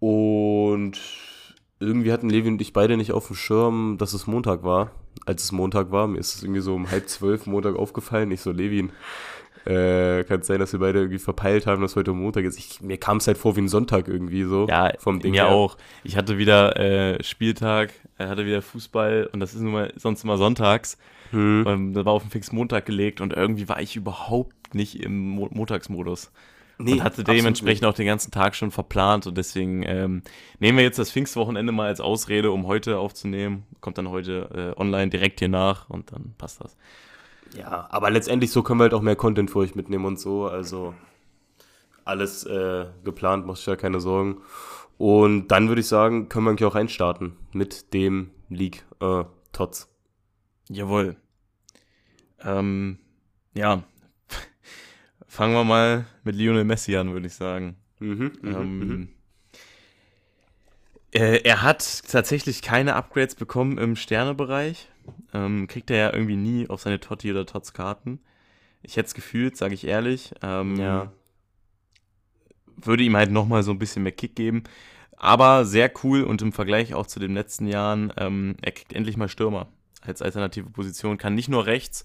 und 0.00 0.98
irgendwie 1.86 2.12
hatten 2.12 2.30
Levi 2.30 2.48
und 2.48 2.60
ich 2.60 2.72
beide 2.72 2.96
nicht 2.96 3.12
auf 3.12 3.28
dem 3.28 3.36
Schirm, 3.36 3.96
dass 3.98 4.12
es 4.12 4.26
Montag 4.26 4.62
war. 4.62 4.90
Als 5.26 5.44
es 5.44 5.52
Montag 5.52 5.90
war, 5.90 6.06
mir 6.06 6.18
ist 6.18 6.34
es 6.34 6.42
irgendwie 6.42 6.60
so 6.60 6.74
um 6.74 6.90
halb 6.90 7.08
zwölf 7.08 7.46
Montag 7.46 7.76
aufgefallen. 7.76 8.30
Ich 8.30 8.40
so, 8.40 8.50
Levin, 8.50 8.90
äh, 9.66 10.24
kann 10.24 10.40
es 10.40 10.46
sein, 10.46 10.58
dass 10.58 10.72
wir 10.72 10.80
beide 10.80 10.98
irgendwie 10.98 11.18
verpeilt 11.18 11.66
haben, 11.66 11.80
dass 11.80 11.96
heute 11.96 12.12
Montag 12.12 12.44
ist. 12.44 12.58
Ich, 12.58 12.82
mir 12.82 12.98
kam 12.98 13.16
es 13.18 13.26
halt 13.26 13.38
vor 13.38 13.56
wie 13.56 13.62
ein 13.62 13.68
Sonntag 13.68 14.08
irgendwie 14.08 14.44
so. 14.44 14.66
Ja, 14.68 14.92
vom 14.98 15.20
Ding 15.20 15.32
mir 15.32 15.44
her. 15.44 15.52
auch. 15.52 15.78
Ich 16.02 16.16
hatte 16.16 16.36
wieder 16.36 16.76
äh, 16.78 17.22
Spieltag, 17.22 17.92
hatte 18.18 18.44
wieder 18.44 18.60
Fußball 18.60 19.30
und 19.32 19.40
das 19.40 19.54
ist 19.54 19.60
nun 19.60 19.72
mal 19.72 19.92
sonst 19.96 20.24
immer 20.24 20.36
sonntags. 20.36 20.98
Hm. 21.30 21.64
Ähm, 21.66 21.94
da 21.94 22.04
war 22.04 22.12
auf 22.12 22.22
den 22.22 22.30
Fixmontag 22.30 22.84
gelegt 22.84 23.20
und 23.20 23.32
irgendwie 23.32 23.68
war 23.68 23.80
ich 23.80 23.96
überhaupt 23.96 24.74
nicht 24.74 25.02
im 25.02 25.30
Mo 25.30 25.48
Montagsmodus. 25.50 26.30
Nee, 26.78 26.94
und 26.94 27.04
hatte 27.04 27.22
dementsprechend 27.22 27.86
auch 27.86 27.94
den 27.94 28.06
ganzen 28.06 28.30
Tag 28.30 28.56
schon 28.56 28.70
verplant 28.70 29.26
und 29.26 29.38
deswegen 29.38 29.84
ähm, 29.84 30.22
nehmen 30.58 30.78
wir 30.78 30.84
jetzt 30.84 30.98
das 30.98 31.12
Pfingstwochenende 31.12 31.72
mal 31.72 31.86
als 31.86 32.00
Ausrede, 32.00 32.50
um 32.50 32.66
heute 32.66 32.98
aufzunehmen. 32.98 33.64
Kommt 33.80 33.98
dann 33.98 34.08
heute 34.08 34.74
äh, 34.76 34.80
online 34.80 35.10
direkt 35.10 35.38
hier 35.38 35.48
nach 35.48 35.88
und 35.88 36.10
dann 36.12 36.34
passt 36.36 36.60
das. 36.60 36.76
Ja, 37.56 37.86
aber 37.90 38.10
letztendlich 38.10 38.50
so 38.50 38.62
können 38.62 38.80
wir 38.80 38.84
halt 38.84 38.94
auch 38.94 39.02
mehr 39.02 39.16
Content 39.16 39.50
für 39.50 39.60
euch 39.60 39.74
mitnehmen 39.76 40.04
und 40.04 40.18
so. 40.18 40.46
Also 40.46 40.94
alles 42.04 42.44
äh, 42.44 42.86
geplant, 43.04 43.46
mach 43.46 43.56
ich 43.56 43.66
ja 43.66 43.76
keine 43.76 44.00
Sorgen. 44.00 44.38
Und 44.98 45.48
dann 45.48 45.68
würde 45.68 45.80
ich 45.80 45.88
sagen, 45.88 46.28
können 46.28 46.44
wir 46.44 46.50
eigentlich 46.50 46.66
auch 46.66 46.74
reinstarten 46.74 47.36
mit 47.52 47.92
dem 47.94 48.30
League 48.48 48.84
äh, 49.00 49.24
Tots. 49.52 49.88
Jawohl. 50.68 51.16
Ähm, 52.42 52.98
ja. 53.54 53.82
Fangen 55.34 55.52
wir 55.54 55.64
mal 55.64 56.06
mit 56.22 56.36
Lionel 56.36 56.62
Messi 56.62 56.96
an, 56.96 57.12
würde 57.12 57.26
ich 57.26 57.34
sagen. 57.34 57.74
Mhm, 57.98 58.30
Ähm, 58.44 59.08
äh, 61.12 61.40
er 61.42 61.62
hat 61.62 62.04
tatsächlich 62.08 62.62
keine 62.62 62.94
Upgrades 62.94 63.34
bekommen 63.34 63.76
im 63.78 63.96
Sternebereich. 63.96 64.88
Ähm, 65.32 65.66
kriegt 65.66 65.90
er 65.90 65.96
ja 65.96 66.12
irgendwie 66.12 66.36
nie 66.36 66.68
auf 66.68 66.82
seine 66.82 67.00
Totti 67.00 67.32
oder 67.32 67.46
Tots 67.46 67.72
Karten. 67.72 68.20
Ich 68.82 68.96
hätte 68.96 69.08
es 69.08 69.14
gefühlt, 69.14 69.56
sage 69.56 69.74
ich 69.74 69.84
ehrlich. 69.88 70.34
Ähm, 70.40 70.76
Ja. 70.76 71.10
Würde 72.76 73.02
ihm 73.02 73.16
halt 73.16 73.32
nochmal 73.32 73.64
so 73.64 73.72
ein 73.72 73.78
bisschen 73.80 74.04
mehr 74.04 74.12
Kick 74.12 74.36
geben. 74.36 74.62
Aber 75.16 75.64
sehr 75.64 75.90
cool 76.04 76.22
und 76.22 76.42
im 76.42 76.52
Vergleich 76.52 76.94
auch 76.94 77.08
zu 77.08 77.18
den 77.18 77.34
letzten 77.34 77.66
Jahren, 77.66 78.12
ähm, 78.18 78.54
er 78.62 78.70
kriegt 78.70 78.92
endlich 78.92 79.16
mal 79.16 79.28
Stürmer 79.28 79.66
als 80.00 80.22
alternative 80.22 80.70
Position. 80.70 81.18
Kann 81.18 81.34
nicht 81.34 81.48
nur 81.48 81.66
rechts. 81.66 82.04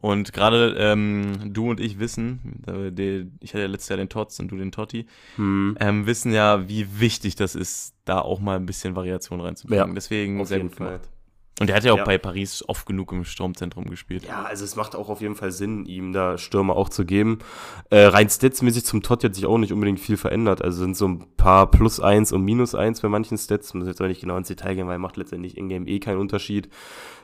Und 0.00 0.32
gerade 0.32 0.74
ähm, 0.78 1.52
du 1.52 1.68
und 1.70 1.78
ich 1.80 1.98
wissen, 1.98 2.62
die, 2.92 3.30
ich 3.40 3.50
hatte 3.52 3.62
ja 3.62 3.68
letztes 3.68 3.88
Jahr 3.90 3.98
den 3.98 4.08
Tots 4.08 4.40
und 4.40 4.48
du 4.48 4.56
den 4.56 4.72
Totti, 4.72 5.06
Hm. 5.36 5.76
ähm, 5.78 6.06
wissen 6.06 6.32
ja, 6.32 6.68
wie 6.68 7.00
wichtig 7.00 7.34
das 7.36 7.54
ist, 7.54 7.94
da 8.06 8.20
auch 8.20 8.40
mal 8.40 8.56
ein 8.56 8.66
bisschen 8.66 8.96
Variation 8.96 9.40
reinzubringen. 9.40 9.88
Ja, 9.88 9.94
Deswegen 9.94 10.40
auf 10.40 10.48
sehr 10.48 10.58
jeden 10.58 10.68
gut 10.70 10.78
Fall. 10.78 10.86
gemacht. 10.98 11.08
Und 11.60 11.68
er 11.68 11.76
hat 11.76 11.84
ja 11.84 11.92
auch 11.92 11.98
Ja. 11.98 12.04
bei 12.04 12.16
Paris 12.16 12.64
oft 12.66 12.86
genug 12.86 13.12
im 13.12 13.24
Sturmzentrum 13.24 13.84
gespielt. 13.90 14.24
Ja, 14.26 14.44
also 14.44 14.64
es 14.64 14.76
macht 14.76 14.96
auch 14.96 15.10
auf 15.10 15.20
jeden 15.20 15.34
Fall 15.34 15.52
Sinn, 15.52 15.84
ihm 15.84 16.12
da 16.14 16.38
Stürmer 16.38 16.74
auch 16.74 16.88
zu 16.88 17.04
geben. 17.04 17.38
Äh, 17.90 18.06
rein 18.06 18.30
statsmäßig 18.30 18.86
zum 18.86 19.02
Totti 19.02 19.26
hat 19.26 19.34
sich 19.34 19.44
auch 19.44 19.58
nicht 19.58 19.72
unbedingt 19.72 20.00
viel 20.00 20.16
verändert. 20.16 20.62
Also 20.62 20.78
sind 20.78 20.96
so 20.96 21.06
ein 21.06 21.26
paar 21.36 21.70
Plus 21.70 22.00
1 22.00 22.32
und 22.32 22.42
Minus 22.42 22.74
1 22.74 23.02
bei 23.02 23.08
manchen 23.10 23.36
Stats. 23.36 23.74
Muss 23.74 23.86
jetzt 23.86 24.00
auch 24.00 24.06
nicht 24.06 24.22
genau 24.22 24.38
ins 24.38 24.48
Detail 24.48 24.74
gehen, 24.74 24.88
weil 24.88 24.98
macht 24.98 25.18
letztendlich 25.18 25.58
in-game 25.58 25.86
eh 25.86 26.00
keinen 26.00 26.18
Unterschied. 26.18 26.70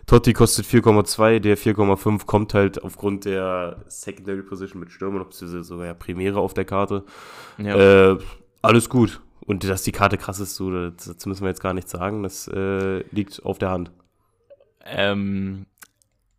Totti 0.05 0.35
kostet 0.35 0.67
4,2, 0.67 1.41
der 1.41 1.57
4,5 1.57 2.27
kommt 2.27 2.53
halt 2.55 2.85
aufgrund 2.85 3.25
der 3.25 3.83
Secondary 3.89 4.43
Position 4.43 4.81
mit 4.81 4.93
Stürmer, 4.93 5.25
beziehungsweise 5.25 5.65
sogar 5.65 5.87
ja 5.87 5.95
Primäre 5.95 6.39
auf 6.41 6.53
der 6.55 6.67
Karte. 6.67 7.05
Ja. 7.59 8.13
Äh, 8.13 8.19
alles 8.61 8.89
gut. 8.91 9.21
Und 9.47 9.65
dass 9.69 9.83
die 9.83 9.93
Karte 9.93 10.19
krass 10.19 10.41
ist, 10.41 10.57
so, 10.57 10.71
dazu 10.91 11.29
müssen 11.29 11.43
wir 11.43 11.49
jetzt 11.49 11.63
gar 11.63 11.73
nichts 11.73 11.91
sagen. 11.91 12.23
Das 12.23 12.49
äh, 12.49 12.99
liegt 13.13 13.43
auf 13.45 13.59
der 13.59 13.71
Hand. 13.71 13.91
Ähm, 14.91 15.67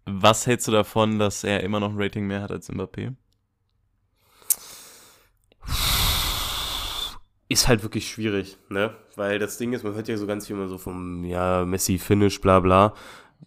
was 0.06 0.48
hältst 0.48 0.68
du 0.68 0.72
davon, 0.72 1.20
dass 1.20 1.44
er 1.44 1.63
immer 1.63 1.80
noch 1.80 1.92
ein 1.92 2.01
Rating 2.01 2.27
mehr 2.27 2.42
hat 2.42 2.51
als 2.51 2.70
Mbappé? 2.72 3.13
ist 7.50 7.68
halt 7.68 7.84
wirklich 7.84 8.10
schwierig, 8.10 8.58
ne? 8.70 8.94
Weil 9.16 9.39
das 9.39 9.58
Ding 9.58 9.74
ist, 9.74 9.84
man 9.84 9.94
hört 9.94 10.08
ja 10.08 10.18
so 10.18 10.27
ganz 10.27 10.48
viel 10.48 10.56
immer 10.56 10.68
so 10.68 10.77
vom, 10.77 11.24
ja, 11.24 11.63
Messi-Finish, 11.66 12.42
bla 12.42 12.60
bla. 12.60 12.94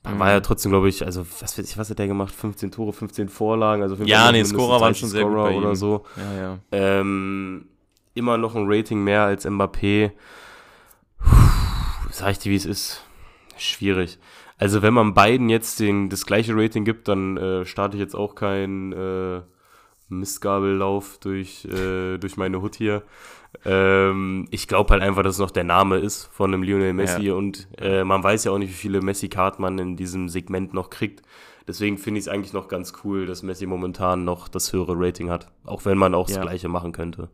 Mhm. 0.05 0.19
War 0.19 0.31
ja 0.31 0.41
trotzdem, 0.41 0.71
glaube 0.71 0.89
ich, 0.89 1.05
also 1.05 1.27
was 1.41 1.59
weiß 1.59 1.71
ich, 1.71 1.77
was 1.77 1.91
hat 1.91 1.99
der 1.99 2.07
gemacht? 2.07 2.35
15 2.35 2.71
Tore, 2.71 2.93
15 2.93 3.29
Vorlagen, 3.29 3.83
also 3.83 4.03
Ja, 4.05 4.33
nee, 4.33 4.45
Scorer 4.45 4.81
waren 4.81 4.93
30 4.93 5.01
schon 5.01 5.09
sehr 5.11 5.25
gut 5.25 5.35
bei 5.35 5.55
oder 5.55 5.71
ihm. 5.71 5.77
so. 5.77 6.05
Ja, 6.17 6.41
ja. 6.41 6.59
Ähm, 6.73 7.67
immer 8.15 8.39
noch 8.39 8.55
ein 8.55 8.65
Rating 8.67 9.05
mehr 9.05 9.23
als 9.25 9.47
Mbappé. 9.47 10.13
Sag 12.11 12.31
ich 12.33 12.39
dir, 12.39 12.53
wie 12.53 12.57
es 12.57 12.67
ist. 12.67 13.05
Schwierig. 13.59 14.19
Also 14.61 14.83
wenn 14.83 14.93
man 14.93 15.15
beiden 15.15 15.49
jetzt 15.49 15.81
den, 15.81 16.11
das 16.11 16.27
gleiche 16.27 16.55
Rating 16.55 16.85
gibt, 16.85 17.09
dann 17.09 17.37
äh, 17.39 17.65
starte 17.65 17.97
ich 17.97 18.01
jetzt 18.03 18.15
auch 18.15 18.35
keinen 18.35 18.93
äh, 18.93 19.41
Mistgabellauf 20.09 21.19
durch, 21.19 21.65
äh, 21.65 22.19
durch 22.19 22.37
meine 22.37 22.61
Hut 22.61 22.75
hier. 22.77 23.03
Ähm, 23.65 24.47
ich 24.51 24.69
glaube 24.69 24.93
halt 24.93 25.03
einfach, 25.03 25.23
dass 25.23 25.35
es 25.37 25.41
noch 25.41 25.51
der 25.51 25.65
Name 25.65 25.97
ist 25.99 26.27
von 26.27 26.53
einem 26.53 26.63
Lionel 26.63 26.93
Messi 26.93 27.23
Ja. 27.29 27.35
und 27.35 27.69
äh, 27.79 28.05
man 28.05 28.23
weiß 28.23 28.45
ja 28.45 28.53
auch 28.53 28.59
nicht, 28.59 28.69
wie 28.71 28.75
viele 28.75 29.01
Messi-Karten 29.01 29.63
man 29.63 29.79
in 29.79 29.97
diesem 29.97 30.29
Segment 30.29 30.75
noch 30.75 30.91
kriegt. 30.91 31.23
Deswegen 31.67 31.97
finde 31.99 32.19
ich 32.19 32.27
es 32.27 32.29
eigentlich 32.29 32.53
noch 32.53 32.69
ganz 32.69 32.93
cool, 33.05 33.27
dass 33.27 33.43
Messi 33.43 33.65
momentan 33.67 34.25
noch 34.25 34.49
das 34.49 34.73
höhere 34.73 34.95
Rating 34.97 35.31
hat. 35.31 35.51
Auch 35.65 35.85
wenn 35.85 35.97
man 35.99 36.15
auch 36.15 36.27
das 36.27 36.37
Ja. 36.37 36.43
gleiche 36.43 36.69
machen 36.69 36.93
könnte. 36.93 37.31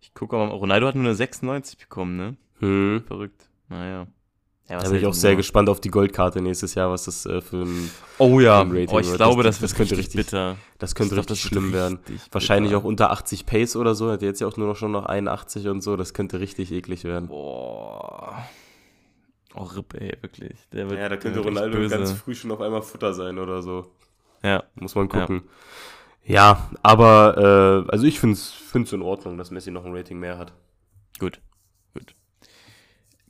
Ich 0.00 0.14
gucke 0.14 0.36
mal, 0.36 0.48
Ronaldo 0.48 0.86
hat 0.86 0.94
nur 0.94 1.04
eine 1.04 1.14
96 1.14 1.78
bekommen, 1.78 2.16
ne? 2.16 2.36
Hm. 2.60 3.02
Verrückt. 3.06 3.48
Naja. 3.68 4.06
Ja, 4.68 4.80
Da 4.80 4.88
bin 4.88 4.98
ich 4.98 5.06
auch 5.06 5.14
sehr 5.14 5.36
gespannt 5.36 5.68
auf 5.68 5.80
die 5.80 5.90
Goldkarte 5.90 6.40
nächstes 6.42 6.74
Jahr, 6.74 6.90
was 6.90 7.04
das 7.04 7.24
äh, 7.24 7.40
für 7.40 7.62
ein. 7.62 7.88
Oh 8.18 8.40
ja, 8.40 8.62
im 8.62 8.72
Rating 8.72 8.88
oh, 8.90 8.98
ich 8.98 9.06
wird. 9.06 9.16
glaube, 9.18 9.42
Das- 9.44 9.60
das, 9.60 9.70
das 9.70 9.76
könnte 9.78 9.96
richtig 9.96 10.16
bitter. 10.16 10.56
Das 10.78 10.94
könnte 10.96 11.14
Ich 11.14 11.20
glaub, 11.20 11.30
richtig 11.30 11.44
wird 11.44 11.52
schlimm 11.52 11.72
werden. 11.72 11.98
richtig 12.08 12.32
Wahrscheinlich 12.32 12.70
bitter. 12.72 12.80
auch 12.82 12.84
unter 12.84 13.10
80 13.12 13.46
Pace 13.46 13.76
oder 13.76 13.94
so. 13.94 14.10
Hat 14.10 14.22
jetzt 14.22 14.40
ja 14.40 14.46
auch 14.48 14.56
nur 14.56 14.66
noch 14.66 14.74
schon 14.76 14.90
noch 14.90 15.06
81 15.06 15.68
und 15.68 15.82
so. 15.82 15.96
Das 15.96 16.14
könnte 16.14 16.40
richtig 16.40 16.72
eklig 16.72 17.04
werden. 17.04 17.28
Boah. 17.28 18.44
Oh, 19.54 19.62
Ripp, 19.62 19.94
ey, 19.94 20.16
wirklich. 20.20 20.58
Der 20.72 20.90
wird, 20.90 20.98
Ja, 21.00 21.08
da 21.08 21.16
könnte 21.16 21.38
Ronaldo 21.40 21.78
böse. 21.78 21.96
ganz 21.96 22.12
früh 22.12 22.34
schon 22.34 22.50
auf 22.50 22.60
einmal 22.60 22.82
Futter 22.82 23.14
sein 23.14 23.38
oder 23.38 23.62
so. 23.62 23.86
Ja, 24.42 24.64
Muss 24.74 24.94
man 24.96 25.08
gucken. 25.08 25.44
Ja, 26.24 26.68
aber 26.82 27.84
äh, 27.86 27.90
also 27.92 28.04
ich 28.04 28.18
finde 28.18 28.34
es 28.36 28.92
in 28.92 29.00
Ordnung, 29.02 29.38
dass 29.38 29.52
Messi 29.52 29.70
noch 29.70 29.84
ein 29.86 29.94
Rating 29.94 30.18
mehr 30.18 30.38
hat. 30.38 30.52
Gut. 31.20 31.40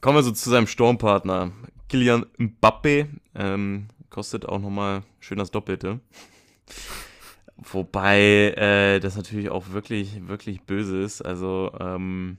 Kommen 0.07 0.19
wir 0.19 0.23
so 0.23 0.31
zu 0.31 0.51
seinem 0.51 0.69
Sturmpartner. 0.69 1.51
Kylian 1.89 2.27
Mbappe. 2.39 3.09
Ähm, 3.35 3.89
kostet 4.09 4.47
auch 4.47 4.61
nochmal 4.61 5.03
schön 5.19 5.37
das 5.37 5.51
Doppelte. 5.51 5.99
Wobei 7.57 8.53
äh, 8.57 9.01
das 9.01 9.17
natürlich 9.17 9.51
auch 9.51 9.71
wirklich, 9.71 10.29
wirklich 10.29 10.63
böse 10.63 11.01
ist. 11.01 11.23
Also 11.23 11.73
ähm, 11.81 12.39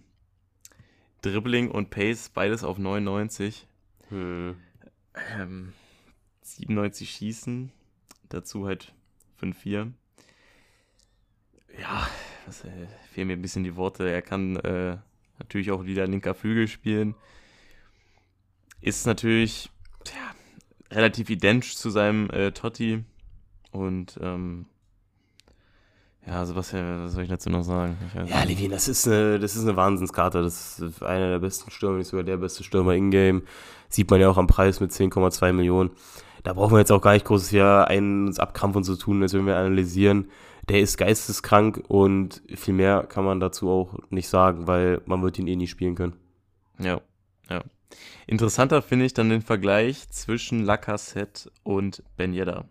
Dribbling 1.22 1.70
und 1.70 1.90
Pace, 1.90 2.30
beides 2.30 2.64
auf 2.64 2.78
99. 2.78 3.68
Hm. 4.12 4.56
Ähm, 5.38 5.74
97 6.44 7.10
schießen, 7.10 7.74
dazu 8.30 8.66
halt 8.66 8.94
5-4. 9.42 9.92
Ja, 11.82 12.08
das, 12.46 12.64
äh, 12.64 12.70
fehlen 13.12 13.28
mir 13.28 13.34
ein 13.34 13.42
bisschen 13.42 13.66
die 13.66 13.76
Worte. 13.76 14.10
Er 14.10 14.22
kann 14.22 14.56
äh, 14.56 14.96
natürlich 15.38 15.72
auch 15.72 15.84
wieder 15.84 16.08
linker 16.08 16.34
Flügel 16.34 16.70
spielen. 16.70 17.14
Ist 18.82 19.06
natürlich 19.06 19.70
tja, 20.04 20.16
relativ 20.92 21.30
identisch 21.30 21.78
zu 21.78 21.90
seinem 21.90 22.30
äh, 22.30 22.52
Totti. 22.52 23.04
Und 23.72 24.20
ähm, 24.22 24.66
ja, 26.26 26.40
also 26.40 26.56
was, 26.56 26.72
soll 26.72 27.24
ich 27.24 27.30
dazu 27.30 27.50
noch 27.50 27.64
sagen? 27.64 27.98
Ja, 28.14 28.24
nicht. 28.24 28.60
Levin, 28.60 28.72
das 28.72 28.88
ist 28.88 29.08
eine, 29.08 29.40
das 29.40 29.56
ist 29.56 29.64
eine 29.64 29.78
Wahnsinnskarte. 29.78 30.42
Das 30.42 30.80
ist 30.80 31.02
einer 31.02 31.30
der 31.30 31.40
besten 31.40 31.72
Stürmer, 31.72 31.98
nicht 31.98 32.08
sogar 32.08 32.24
der 32.24 32.38
beste 32.38 32.64
Stürmer 32.64 32.94
in-game. 32.96 33.44
Sieht 33.88 34.10
man 34.10 34.20
ja 34.20 34.30
auch 34.30 34.38
am 34.38 34.48
Preis 34.48 34.82
mit 34.82 34.92
10,2 34.92 35.54
Millionen. 35.54 35.92
Da 36.44 36.54
brauchen 36.54 36.74
wir 36.74 36.80
jetzt 36.80 36.92
auch 36.92 37.02
gar 37.02 37.14
nicht 37.14 37.26
groß 37.26 37.50
hier 37.50 37.88
einen 37.88 38.28
uns 38.28 38.40
abkrampfen 38.40 38.84
zu 38.84 38.96
tun, 38.96 39.22
als 39.22 39.34
wenn 39.34 39.46
wir 39.46 39.58
analysieren. 39.58 40.30
Der 40.68 40.82
ist 40.82 40.98
geisteskrank 40.98 41.84
und 41.88 42.42
viel 42.56 42.74
mehr 42.74 43.04
kann 43.04 43.24
man 43.24 43.40
dazu 43.40 43.70
auch 43.70 43.98
nicht 44.10 44.28
sagen, 44.28 44.68
weil 44.68 45.02
man 45.06 45.22
wird 45.24 45.40
ihn 45.40 45.48
eh 45.48 45.56
nie 45.56 45.68
spielen 45.68 45.96
können. 45.96 46.18
Ja, 46.78 47.00
ja. 47.50 47.64
Interessanter 48.26 48.82
finde 48.82 49.06
ich 49.06 49.14
dann 49.14 49.30
den 49.30 49.42
Vergleich 49.42 50.10
zwischen 50.10 50.64
Lacassette 50.66 51.52
und 51.64 52.04
Ben 52.18 52.34
Yedda. 52.34 52.66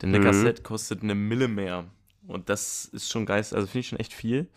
Denn 0.00 0.10
Mhm. 0.10 0.16
Lacassette 0.16 0.62
kostet 0.62 1.02
eine 1.02 1.14
Mille 1.14 1.48
mehr. 1.48 1.84
Und 2.26 2.48
das 2.48 2.86
ist 2.86 3.10
schon 3.10 3.26
geist, 3.26 3.54
also 3.54 3.66
finde 3.66 3.80
ich 3.80 3.88
schon 3.88 4.00
echt 4.00 4.14
viel. 4.14 4.48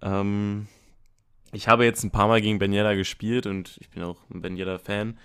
Ähm, 0.00 0.68
ich 1.52 1.68
habe 1.68 1.84
jetzt 1.84 2.02
ein 2.02 2.10
paar 2.10 2.28
Mal 2.28 2.40
gegen 2.40 2.58
Ben 2.58 2.72
Yedda 2.72 2.94
gespielt 2.94 3.46
und 3.46 3.76
ich 3.80 3.90
bin 3.90 4.02
auch 4.02 4.16
ein 4.32 4.40
Ben 4.40 4.56
Yedda-Fan. 4.56 5.18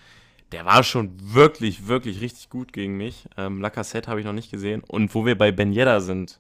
Der 0.52 0.66
war 0.66 0.84
schon 0.84 1.12
wirklich, 1.34 1.88
wirklich 1.88 2.22
richtig 2.22 2.50
gut 2.50 2.74
gegen 2.74 2.98
mich. 2.98 3.28
Ähm, 3.38 3.62
Lacassette 3.62 4.10
habe 4.10 4.20
ich 4.20 4.26
noch 4.26 4.34
nicht 4.34 4.52
gesehen. 4.52 4.82
Und 4.86 5.14
wo 5.16 5.26
wir 5.26 5.38
bei 5.38 5.52
Ben 5.52 5.72
Yedda 5.74 6.00
sind, 6.02 6.40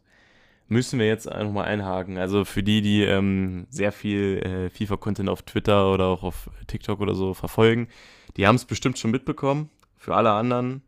müssen 0.67 0.99
wir 0.99 1.07
jetzt 1.07 1.27
einfach 1.31 1.53
mal 1.53 1.63
einhaken. 1.63 2.17
Also 2.17 2.45
für 2.45 2.63
die, 2.63 2.81
die 2.81 3.03
ähm, 3.03 3.67
sehr 3.69 3.91
viel 3.91 4.37
äh, 4.43 4.69
FIFA-Content 4.69 5.29
auf 5.29 5.41
Twitter 5.43 5.91
oder 5.91 6.05
auch 6.05 6.23
auf 6.23 6.49
TikTok 6.67 6.99
oder 6.99 7.15
so 7.15 7.33
verfolgen, 7.33 7.87
die 8.35 8.47
haben 8.47 8.55
es 8.55 8.65
bestimmt 8.65 8.99
schon 8.99 9.11
mitbekommen. 9.11 9.69
Für 9.97 10.15
alle 10.15 10.31
anderen 10.31 10.81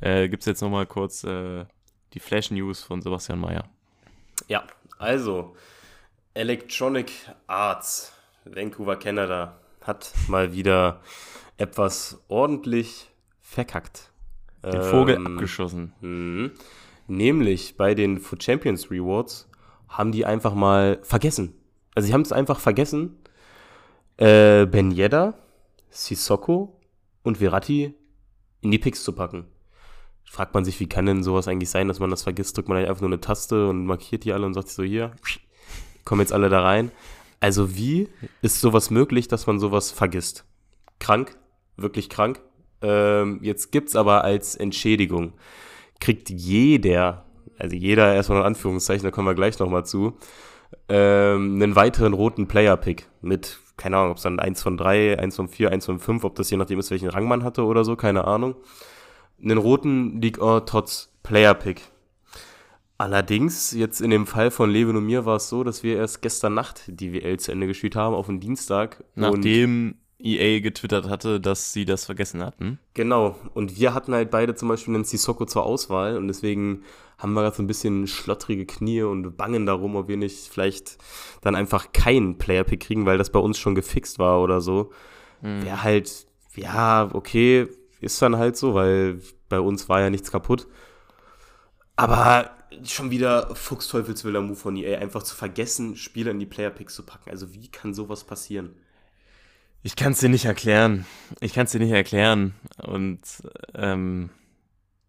äh, 0.00 0.28
gibt 0.28 0.42
es 0.42 0.46
jetzt 0.46 0.60
nochmal 0.60 0.86
kurz 0.86 1.24
äh, 1.24 1.64
die 2.14 2.20
Flash-News 2.20 2.82
von 2.82 3.00
Sebastian 3.02 3.40
Mayer. 3.40 3.64
Ja, 4.48 4.64
also 4.98 5.56
Electronic 6.34 7.10
Arts, 7.46 8.12
Vancouver, 8.44 8.96
Canada, 8.96 9.58
hat 9.82 10.12
mal 10.28 10.52
wieder 10.52 11.00
etwas 11.56 12.20
ordentlich 12.28 13.08
verkackt. 13.40 14.10
Den 14.62 14.82
Vogel 14.82 15.16
Ähm, 15.16 15.26
abgeschossen. 15.26 15.92
Mhm. 16.00 16.52
Nämlich 17.08 17.76
bei 17.76 17.94
den 17.94 18.18
Food 18.18 18.42
Champions 18.42 18.90
Rewards 18.90 19.48
haben 19.88 20.12
die 20.12 20.26
einfach 20.26 20.54
mal 20.54 20.98
vergessen. 21.02 21.54
Also 21.94 22.06
sie 22.06 22.12
haben 22.12 22.20
es 22.20 22.32
einfach 22.32 22.60
vergessen, 22.60 23.16
äh, 24.18 24.66
Ben 24.66 24.92
Yedda, 24.92 25.34
Sissoko 25.90 26.78
und 27.22 27.38
Verratti 27.38 27.94
in 28.60 28.70
die 28.70 28.78
Picks 28.78 29.02
zu 29.02 29.12
packen. 29.12 29.46
Fragt 30.24 30.52
man 30.52 30.64
sich, 30.64 30.78
wie 30.80 30.88
kann 30.88 31.06
denn 31.06 31.22
sowas 31.22 31.48
eigentlich 31.48 31.70
sein, 31.70 31.88
dass 31.88 31.98
man 31.98 32.10
das 32.10 32.22
vergisst? 32.22 32.56
Drückt 32.56 32.68
man 32.68 32.76
dann 32.76 32.88
einfach 32.88 33.00
nur 33.00 33.08
eine 33.08 33.20
Taste 33.20 33.68
und 33.68 33.86
markiert 33.86 34.24
die 34.24 34.32
alle 34.32 34.44
und 34.44 34.52
sagt 34.52 34.68
so, 34.68 34.82
hier, 34.82 35.12
kommen 36.04 36.20
jetzt 36.20 36.34
alle 36.34 36.50
da 36.50 36.62
rein. 36.62 36.90
Also 37.40 37.74
wie 37.74 38.08
ist 38.42 38.60
sowas 38.60 38.90
möglich, 38.90 39.28
dass 39.28 39.46
man 39.46 39.58
sowas 39.58 39.90
vergisst? 39.90 40.44
Krank, 40.98 41.38
wirklich 41.76 42.10
krank. 42.10 42.40
Ähm, 42.82 43.40
jetzt 43.42 43.72
gibt's 43.72 43.96
aber 43.96 44.24
als 44.24 44.54
Entschädigung, 44.56 45.32
kriegt 46.00 46.30
jeder, 46.30 47.24
also 47.58 47.74
jeder 47.76 48.14
erstmal 48.14 48.40
in 48.40 48.46
Anführungszeichen, 48.46 49.04
da 49.04 49.10
kommen 49.10 49.26
wir 49.26 49.34
gleich 49.34 49.58
nochmal 49.58 49.84
zu, 49.84 50.16
ähm, 50.88 51.54
einen 51.54 51.76
weiteren 51.76 52.12
roten 52.12 52.46
Player-Pick 52.46 53.08
mit, 53.22 53.58
keine 53.76 53.96
Ahnung, 53.96 54.12
ob 54.12 54.16
es 54.18 54.22
dann 54.22 54.40
1 54.40 54.62
von 54.62 54.76
3, 54.76 55.18
1 55.18 55.36
von 55.36 55.48
4, 55.48 55.70
1 55.70 55.86
von 55.86 55.98
5, 55.98 56.24
ob 56.24 56.34
das 56.34 56.50
je 56.50 56.56
nachdem 56.56 56.78
ist, 56.78 56.90
welchen 56.90 57.08
Rang 57.08 57.26
man 57.26 57.44
hatte 57.44 57.64
oder 57.64 57.84
so, 57.84 57.96
keine 57.96 58.24
Ahnung. 58.24 58.56
Einen 59.42 59.58
roten 59.58 60.20
League 60.20 60.40
or 60.40 60.66
Tots 60.66 61.12
Player-Pick. 61.22 61.82
Allerdings, 62.98 63.70
jetzt 63.72 64.00
in 64.00 64.10
dem 64.10 64.26
Fall 64.26 64.50
von 64.50 64.70
Levin 64.70 64.96
und 64.96 65.06
mir 65.06 65.24
war 65.24 65.36
es 65.36 65.48
so, 65.48 65.62
dass 65.62 65.84
wir 65.84 65.96
erst 65.96 66.20
gestern 66.20 66.54
Nacht 66.54 66.82
die 66.88 67.12
WL 67.12 67.38
zu 67.38 67.52
Ende 67.52 67.68
gespielt 67.68 67.94
haben, 67.94 68.14
auf 68.14 68.26
den 68.26 68.40
Dienstag. 68.40 69.04
Nachdem 69.14 69.94
EA 70.20 70.60
getwittert 70.60 71.08
hatte, 71.08 71.40
dass 71.40 71.72
sie 71.72 71.84
das 71.84 72.04
vergessen 72.04 72.42
hatten. 72.42 72.78
Genau. 72.94 73.36
Und 73.54 73.78
wir 73.78 73.94
hatten 73.94 74.12
halt 74.12 74.30
beide 74.30 74.54
zum 74.54 74.68
Beispiel 74.68 74.94
einen 74.94 75.04
Sissoko 75.04 75.44
zur 75.44 75.64
Auswahl 75.64 76.16
und 76.16 76.28
deswegen 76.28 76.82
haben 77.18 77.32
wir 77.34 77.42
gerade 77.42 77.56
so 77.56 77.62
ein 77.62 77.68
bisschen 77.68 78.06
schlottrige 78.06 78.66
Knie 78.66 79.02
und 79.02 79.36
bangen 79.36 79.66
darum, 79.66 79.96
ob 79.96 80.08
wir 80.08 80.16
nicht 80.16 80.48
vielleicht 80.48 80.98
dann 81.40 81.54
einfach 81.54 81.92
keinen 81.92 82.38
Player-Pick 82.38 82.80
kriegen, 82.80 83.06
weil 83.06 83.18
das 83.18 83.30
bei 83.30 83.40
uns 83.40 83.58
schon 83.58 83.74
gefixt 83.74 84.18
war 84.18 84.40
oder 84.40 84.60
so. 84.60 84.90
Wäre 85.40 85.84
halt, 85.84 86.26
ja, 86.56 87.08
okay, 87.12 87.68
ist 88.00 88.20
dann 88.20 88.36
halt 88.36 88.56
so, 88.56 88.74
weil 88.74 89.20
bei 89.48 89.60
uns 89.60 89.88
war 89.88 90.00
ja 90.00 90.10
nichts 90.10 90.32
kaputt. 90.32 90.66
Aber 91.94 92.50
schon 92.84 93.10
wieder 93.10 93.54
Fuchsteufelswiller 93.54 94.40
Move 94.40 94.56
von 94.56 94.76
EA, 94.76 94.98
einfach 94.98 95.22
zu 95.22 95.36
vergessen, 95.36 95.96
Spieler 95.96 96.32
in 96.32 96.40
die 96.40 96.46
Player-Picks 96.46 96.94
zu 96.94 97.04
packen. 97.04 97.30
Also 97.30 97.54
wie 97.54 97.68
kann 97.68 97.94
sowas 97.94 98.24
passieren? 98.24 98.74
Ich 99.82 99.96
kann 99.96 100.12
es 100.12 100.20
dir 100.20 100.28
nicht 100.28 100.44
erklären. 100.44 101.06
Ich 101.40 101.54
kann 101.54 101.64
es 101.66 101.72
dir 101.72 101.78
nicht 101.78 101.92
erklären. 101.92 102.54
Und 102.82 103.20
ähm, 103.74 104.30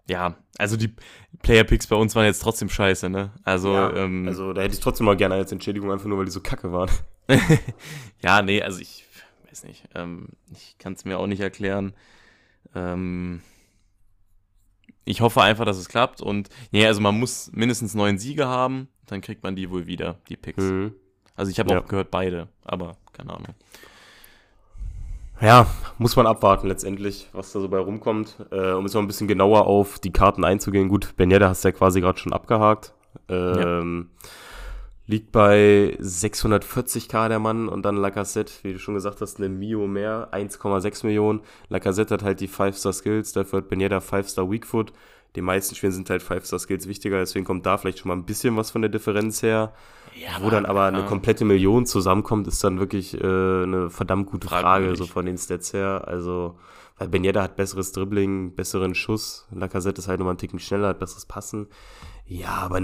ja, 0.08 0.36
also 0.58 0.78
die 0.78 0.94
Player-Picks 1.42 1.88
bei 1.88 1.96
uns 1.96 2.16
waren 2.16 2.26
jetzt 2.26 2.42
trotzdem 2.42 2.70
scheiße, 2.70 3.10
ne? 3.10 3.32
Also, 3.44 3.74
ja, 3.74 3.94
ähm, 3.96 4.28
also 4.28 4.54
da 4.54 4.62
hätte 4.62 4.74
ich 4.74 4.80
trotzdem 4.80 5.06
mal 5.06 5.18
gerne 5.18 5.36
als 5.36 5.52
Entschädigung, 5.52 5.92
einfach 5.92 6.06
nur, 6.08 6.18
weil 6.18 6.26
die 6.26 6.32
so 6.32 6.42
kacke 6.42 6.72
waren. 6.72 6.90
ja, 8.24 8.42
nee, 8.42 8.62
also 8.62 8.80
ich 8.80 9.06
weiß 9.48 9.64
nicht. 9.64 9.88
Ähm, 9.96 10.30
ich 10.52 10.78
kann 10.78 10.94
es 10.94 11.06
mir 11.06 11.20
auch 11.20 11.28
nicht 11.28 11.42
erklären. 11.42 11.94
Ähm, 12.76 13.42
ich 15.06 15.22
hoffe 15.22 15.42
einfach, 15.42 15.66
dass 15.66 15.78
es 15.78 15.90
klappt. 15.90 16.22
Und 16.22 16.50
nee, 16.72 16.86
also 16.86 17.02
man 17.02 17.20
muss 17.20 17.52
mindestens 17.54 17.94
neun 17.96 18.20
Siege 18.20 18.48
haben, 18.48 18.88
dann 19.08 19.22
kriegt 19.22 19.44
man 19.44 19.56
die 19.56 19.70
wohl 19.70 19.88
wieder, 19.88 20.20
die 20.30 20.38
Picks. 20.38 20.64
Mhm. 20.64 20.94
Also 21.36 21.52
ich 21.52 21.60
habe 21.60 21.72
Ja. 21.72 21.80
auch 21.82 21.88
gehört 21.88 22.12
beide, 22.12 22.50
aber 22.64 22.98
keine 23.14 23.34
Ahnung. 23.34 23.56
Ja, 25.42 25.68
muss 25.98 26.16
man 26.16 26.28
abwarten 26.28 26.68
letztendlich, 26.68 27.30
was 27.32 27.52
da 27.54 27.60
so 27.60 27.70
bei 27.70 27.80
rumkommt. 27.80 28.36
Äh, 28.52 28.72
um 28.72 28.84
jetzt 28.84 28.94
noch 28.94 29.02
ein 29.02 29.08
bisschen 29.08 29.28
genauer 29.28 29.68
auf 29.68 30.00
die 30.00 30.12
Karten 30.12 30.44
einzugehen. 30.44 30.90
Gut, 30.90 31.16
Benjeda 31.16 31.50
hast 31.50 31.64
du 31.64 31.70
ja 31.70 31.72
quasi 31.72 32.02
gerade 32.02 32.20
schon 32.20 32.34
abgehakt. 32.34 32.94
Ähm, 33.30 34.10
Liegt 35.10 35.32
bei 35.32 35.98
640k 36.00 37.30
der 37.30 37.40
Mann 37.40 37.68
und 37.68 37.84
dann 37.84 37.98
Lacazette, 37.98 38.54
wie 38.62 38.74
du 38.74 38.78
schon 38.78 38.94
gesagt 38.94 39.22
hast, 39.22 39.40
eine 39.40 39.50
Mio 39.50 39.88
mehr, 39.88 40.30
1,6 40.32 41.04
Millionen. 41.04 41.42
Lacazette 41.68 42.14
hat 42.14 42.22
halt 42.22 42.40
die 42.42 42.48
5-Star-Skills, 42.48 43.32
dafür 43.32 43.58
hat 43.58 43.70
Benjeda 43.70 43.98
5-Star 43.98 44.52
Weakfoot. 44.52 44.94
Die 45.36 45.42
meisten 45.42 45.74
Spielen 45.74 45.94
sind 45.94 46.12
halt 46.12 46.22
5-Star-Skills 46.22 46.88
wichtiger, 46.88 47.18
deswegen 47.18 47.44
kommt 47.44 47.66
da 47.66 47.80
vielleicht 47.80 47.98
schon 47.98 48.10
mal 48.10 48.18
ein 48.18 48.26
bisschen 48.26 48.56
was 48.56 48.70
von 48.70 48.84
der 48.84 48.90
Differenz 48.90 49.42
her. 49.42 49.74
Ja, 50.22 50.42
Wo 50.42 50.50
dann 50.50 50.66
aber 50.66 50.86
eine 50.86 51.06
komplette 51.06 51.46
Million 51.46 51.86
zusammenkommt, 51.86 52.48
ist 52.48 52.64
dann 52.64 52.80
wirklich 52.80 53.14
äh, 53.14 53.18
eine 53.20 53.90
verdammt 53.90 54.28
gute 54.28 54.48
Frage, 54.48 54.64
Fragwürdig. 54.64 54.98
so 54.98 55.06
von 55.06 55.26
den 55.26 55.38
Stats 55.38 55.74
her. 55.74 56.04
Also, 56.08 56.58
weil 56.98 57.08
Ben 57.08 57.24
Yedda 57.24 57.42
hat 57.42 57.56
besseres 57.56 57.92
Dribbling, 57.94 58.54
besseren 58.56 58.96
Schuss, 58.96 59.48
Lacazette 59.52 60.00
ist 60.00 60.08
halt 60.08 60.20
nochmal 60.20 60.34
einen 60.34 60.40
Ticken 60.40 60.60
schneller, 60.60 60.90
hat 60.90 61.00
besseres 61.00 61.26
Passen. 61.26 61.68
Ja, 62.26 62.50
aber 62.50 62.78